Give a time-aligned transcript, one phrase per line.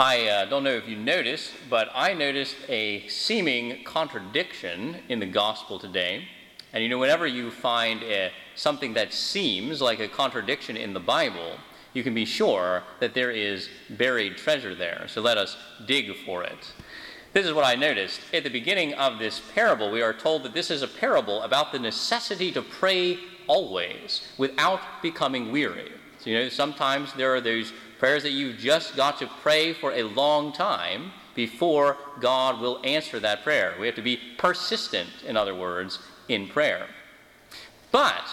[0.00, 5.26] I uh, don't know if you noticed, but I noticed a seeming contradiction in the
[5.26, 6.24] gospel today.
[6.72, 11.00] And you know, whenever you find a, something that seems like a contradiction in the
[11.00, 11.58] Bible,
[11.92, 15.04] you can be sure that there is buried treasure there.
[15.06, 16.72] So let us dig for it.
[17.34, 18.22] This is what I noticed.
[18.32, 21.72] At the beginning of this parable, we are told that this is a parable about
[21.72, 25.92] the necessity to pray always without becoming weary.
[26.20, 29.92] So, you know, sometimes there are those prayers that you've just got to pray for
[29.92, 33.74] a long time before God will answer that prayer.
[33.80, 35.98] We have to be persistent, in other words,
[36.28, 36.86] in prayer.
[37.90, 38.24] But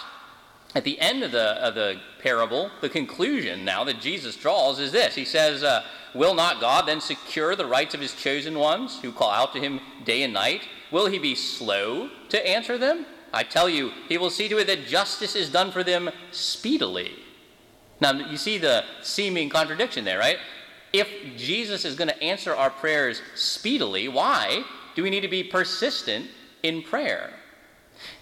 [0.74, 4.92] at the end of the, of the parable, the conclusion now that Jesus draws is
[4.92, 9.00] this He says, uh, Will not God then secure the rights of his chosen ones
[9.00, 10.62] who call out to him day and night?
[10.90, 13.06] Will he be slow to answer them?
[13.32, 17.12] I tell you, he will see to it that justice is done for them speedily.
[18.00, 20.38] Now, you see the seeming contradiction there, right?
[20.92, 24.62] If Jesus is going to answer our prayers speedily, why
[24.94, 26.28] do we need to be persistent
[26.62, 27.32] in prayer?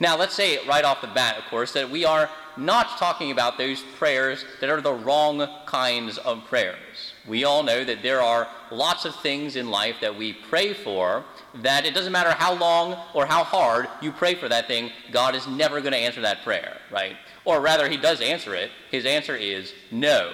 [0.01, 3.59] Now, let's say right off the bat, of course, that we are not talking about
[3.59, 7.13] those prayers that are the wrong kinds of prayers.
[7.27, 11.25] We all know that there are lots of things in life that we pray for
[11.63, 15.35] that it doesn't matter how long or how hard you pray for that thing, God
[15.35, 17.17] is never going to answer that prayer, right?
[17.45, 18.71] Or rather, He does answer it.
[18.91, 20.33] His answer is no.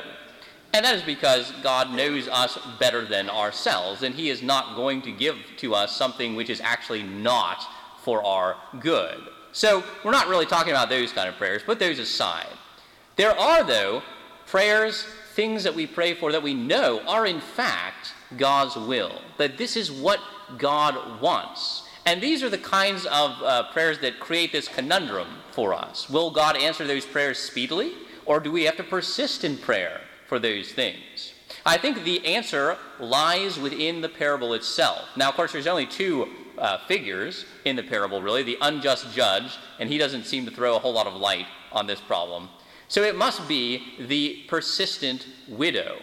[0.74, 5.02] And that is because God knows us better than ourselves, and He is not going
[5.02, 7.64] to give to us something which is actually not
[8.02, 9.28] for our good.
[9.52, 11.62] So we're not really talking about those kind of prayers.
[11.62, 12.48] Put those aside.
[13.16, 14.02] There are, though,
[14.46, 19.58] prayers, things that we pray for that we know are in fact God's will, that
[19.58, 20.20] this is what
[20.58, 21.88] God wants.
[22.04, 26.10] And these are the kinds of uh, prayers that create this conundrum for us.
[26.10, 27.92] Will God answer those prayers speedily,
[28.26, 31.32] or do we have to persist in prayer for those things?
[31.64, 35.06] I think the answer lies within the parable itself.
[35.16, 36.28] Now, of course, there's only two
[36.62, 40.76] uh, figures in the parable, really the unjust judge, and he doesn't seem to throw
[40.76, 42.48] a whole lot of light on this problem.
[42.86, 45.98] So it must be the persistent widow.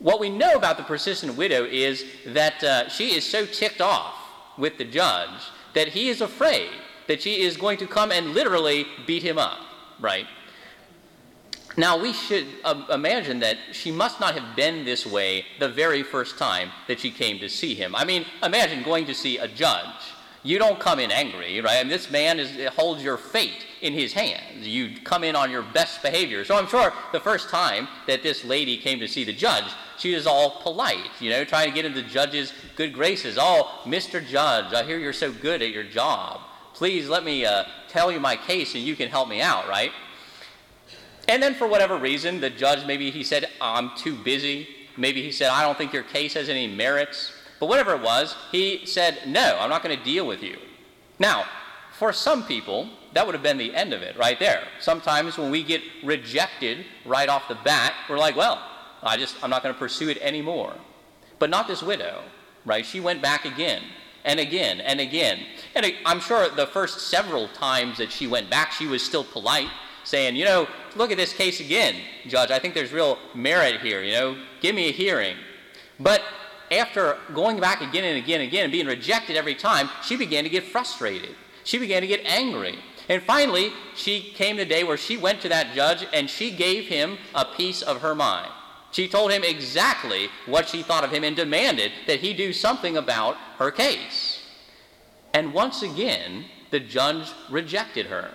[0.00, 4.14] What we know about the persistent widow is that uh, she is so ticked off
[4.58, 5.40] with the judge
[5.74, 6.70] that he is afraid
[7.06, 9.60] that she is going to come and literally beat him up,
[10.00, 10.26] right?
[11.76, 16.02] Now, we should uh, imagine that she must not have been this way the very
[16.02, 17.94] first time that she came to see him.
[17.94, 19.86] I mean, imagine going to see a judge.
[20.42, 21.86] You don't come in angry, right?
[21.86, 24.66] This man is, holds your fate in his hands.
[24.66, 26.44] You come in on your best behavior.
[26.44, 30.14] So I'm sure the first time that this lady came to see the judge, she
[30.14, 33.36] was all polite, you know, trying to get into the judge's good graces.
[33.38, 34.26] Oh, Mr.
[34.26, 36.40] Judge, I hear you're so good at your job.
[36.72, 39.92] Please let me uh, tell you my case and you can help me out, right?
[41.28, 44.68] And then for whatever reason, the judge, maybe he said, I'm too busy.
[44.96, 47.32] Maybe he said, I don't think your case has any merits.
[47.58, 50.56] But whatever it was, he said, No, I'm not going to deal with you.
[51.18, 51.44] Now,
[51.98, 54.62] for some people, that would have been the end of it right there.
[54.80, 58.60] Sometimes when we get rejected right off the bat, we're like, Well,
[59.02, 60.74] I just, I'm not going to pursue it anymore.
[61.38, 62.22] But not this widow,
[62.64, 62.84] right?
[62.84, 63.82] She went back again
[64.24, 65.40] and again and again.
[65.74, 69.68] And I'm sure the first several times that she went back, she was still polite
[70.10, 70.66] saying, you know,
[70.96, 71.94] look at this case again,
[72.26, 72.50] judge.
[72.50, 75.36] I think there's real merit here, you know, give me a hearing.
[76.00, 76.22] But
[76.72, 80.42] after going back again and again and again and being rejected every time, she began
[80.42, 81.36] to get frustrated.
[81.62, 82.76] She began to get angry.
[83.08, 86.86] And finally, she came the day where she went to that judge and she gave
[86.86, 88.50] him a piece of her mind.
[88.90, 92.96] She told him exactly what she thought of him and demanded that he do something
[92.96, 94.42] about her case.
[95.32, 98.34] And once again, the judge rejected her.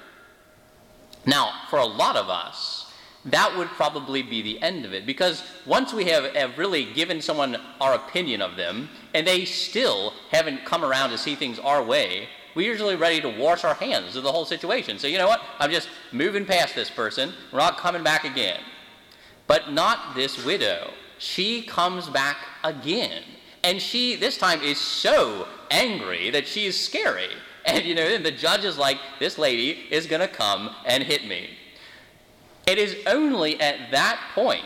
[1.25, 2.91] Now, for a lot of us,
[3.25, 7.21] that would probably be the end of it because once we have, have really given
[7.21, 11.83] someone our opinion of them and they still haven't come around to see things our
[11.83, 14.99] way, we're usually ready to wash our hands of the whole situation.
[14.99, 15.41] So, you know what?
[15.59, 17.33] I'm just moving past this person.
[17.51, 18.61] We're not coming back again.
[19.47, 20.91] But not this widow.
[21.17, 23.23] She comes back again.
[23.63, 27.29] And she, this time, is so angry that she is scary.
[27.75, 31.25] And you know, the judge is like, this lady is going to come and hit
[31.25, 31.49] me.
[32.67, 34.63] It is only at that point,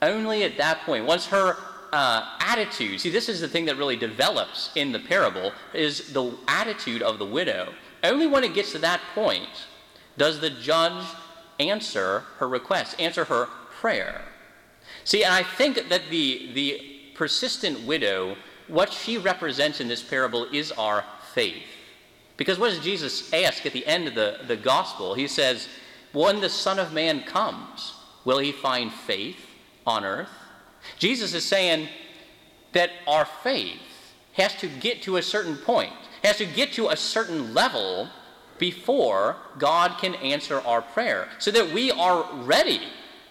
[0.00, 1.56] only at that point, once her
[1.92, 6.36] uh, attitude, see, this is the thing that really develops in the parable, is the
[6.48, 7.72] attitude of the widow.
[8.02, 9.66] Only when it gets to that point
[10.16, 11.04] does the judge
[11.60, 14.22] answer her request, answer her prayer.
[15.04, 16.82] See, and I think that the, the
[17.14, 21.62] persistent widow, what she represents in this parable is our faith.
[22.36, 25.14] Because what does Jesus ask at the end of the, the gospel?
[25.14, 25.68] He says,
[26.12, 27.94] When the Son of Man comes,
[28.24, 29.38] will he find faith
[29.86, 30.30] on earth?
[30.98, 31.88] Jesus is saying,
[32.74, 33.80] that our faith
[34.34, 35.92] has to get to a certain point,
[36.22, 38.08] has to get to a certain level
[38.58, 42.82] before God can answer our prayer, so that we are ready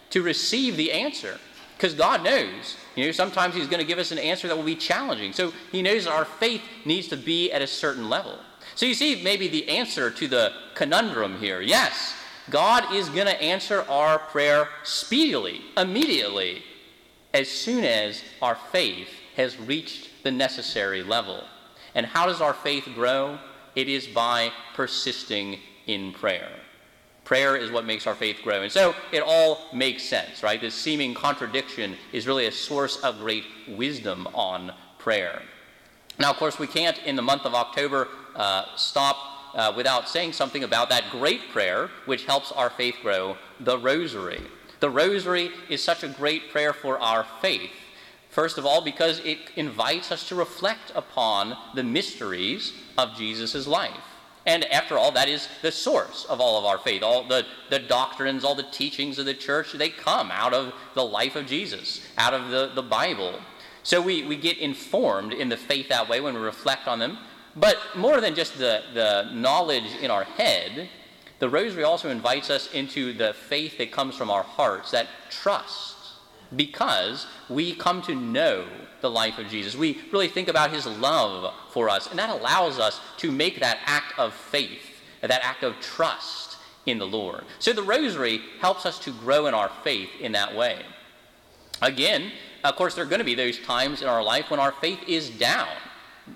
[0.09, 1.39] to receive the answer.
[1.77, 4.63] Because God knows, you know, sometimes He's going to give us an answer that will
[4.63, 5.33] be challenging.
[5.33, 8.39] So He knows our faith needs to be at a certain level.
[8.75, 12.13] So you see, maybe the answer to the conundrum here yes,
[12.49, 16.63] God is going to answer our prayer speedily, immediately,
[17.33, 21.43] as soon as our faith has reached the necessary level.
[21.95, 23.39] And how does our faith grow?
[23.75, 26.49] It is by persisting in prayer.
[27.23, 28.61] Prayer is what makes our faith grow.
[28.61, 30.59] And so it all makes sense, right?
[30.59, 35.41] This seeming contradiction is really a source of great wisdom on prayer.
[36.19, 39.17] Now, of course, we can't, in the month of October, uh, stop
[39.53, 44.41] uh, without saying something about that great prayer which helps our faith grow the Rosary.
[44.79, 47.71] The Rosary is such a great prayer for our faith.
[48.29, 54.01] First of all, because it invites us to reflect upon the mysteries of Jesus' life.
[54.45, 57.01] And after all, that is the source of all of our faith.
[57.01, 61.05] All the, the doctrines, all the teachings of the church, they come out of the
[61.05, 63.39] life of Jesus, out of the, the Bible.
[63.83, 67.17] So we, we get informed in the faith that way when we reflect on them.
[67.55, 70.89] But more than just the, the knowledge in our head,
[71.39, 75.97] the rosary also invites us into the faith that comes from our hearts, that trust,
[76.55, 78.65] because we come to know
[79.01, 79.75] the life of Jesus.
[79.75, 83.79] We really think about his love for us, and that allows us to make that
[83.85, 87.43] act of faith, that act of trust in the Lord.
[87.59, 90.81] So the rosary helps us to grow in our faith in that way.
[91.81, 92.31] Again,
[92.63, 94.99] of course, there are going to be those times in our life when our faith
[95.07, 95.67] is down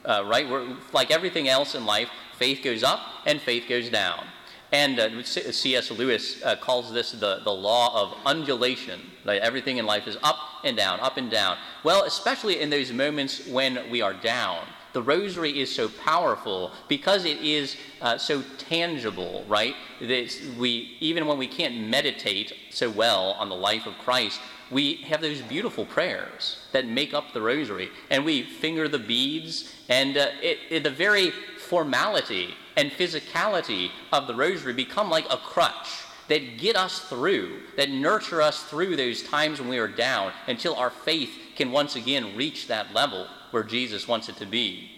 [0.06, 0.48] uh, right?
[0.50, 4.26] We're, like everything else in life, faith goes up and faith goes down.
[4.72, 5.92] And uh, C.S.
[5.92, 9.00] Lewis uh, calls this the, the law of undulation.
[9.26, 9.42] Right?
[9.42, 11.58] Everything in life is up and down, up and down.
[11.84, 14.66] Well, especially in those moments when we are down.
[14.98, 19.76] The rosary is so powerful because it is uh, so tangible, right?
[20.02, 24.40] That we, even when we can't meditate so well on the life of Christ,
[24.72, 27.92] we have those beautiful prayers that make up the rosary.
[28.10, 34.26] And we finger the beads, and uh, it, it, the very formality and physicality of
[34.26, 39.24] the rosary become like a crutch that get us through, that nurture us through those
[39.24, 43.64] times when we are down until our faith can once again reach that level where
[43.64, 44.92] Jesus wants it to be.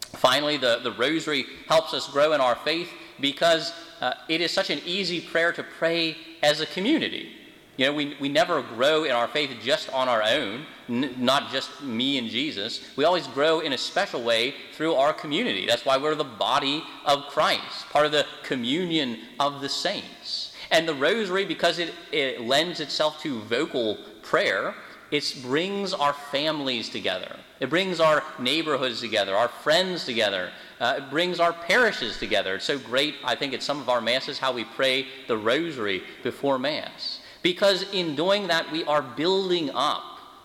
[0.00, 2.90] Finally, the, the rosary helps us grow in our faith
[3.20, 7.36] because uh, it is such an easy prayer to pray as a community.
[7.76, 11.50] You know, we, we never grow in our faith just on our own, n- not
[11.50, 12.80] just me and Jesus.
[12.96, 15.66] We always grow in a special way through our community.
[15.66, 20.54] That's why we're the body of Christ, part of the communion of the saints.
[20.70, 24.74] And the rosary, because it, it lends itself to vocal prayer,
[25.10, 27.36] it brings our families together.
[27.60, 30.50] It brings our neighborhoods together, our friends together.
[30.80, 32.56] Uh, it brings our parishes together.
[32.56, 36.02] It's so great, I think, at some of our masses how we pray the rosary
[36.22, 37.20] before Mass.
[37.42, 40.02] Because in doing that, we are building up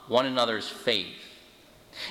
[0.08, 1.16] one another's faith.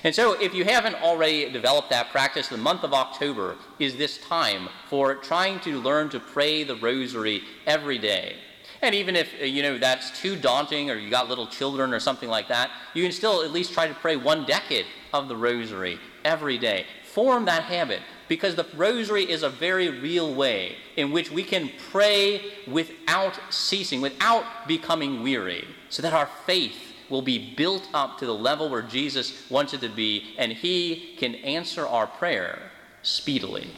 [0.02, 4.18] And so, if you haven't already developed that practice, the month of October is this
[4.18, 8.36] time for trying to learn to pray the rosary every day.
[8.82, 12.00] And even if uh, you know that's too daunting or you got little children or
[12.00, 15.36] something like that, you can still at least try to pray one decade of the
[15.36, 16.86] rosary every day.
[17.04, 21.70] Form that habit because the rosary is a very real way in which we can
[21.90, 26.76] pray without ceasing, without becoming weary, so that our faith
[27.08, 31.14] will be built up to the level where Jesus wants it to be, and He
[31.18, 32.70] can answer our prayer
[33.02, 33.70] speedily.